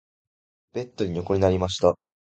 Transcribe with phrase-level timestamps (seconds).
[0.73, 1.93] ベッドに横になりました。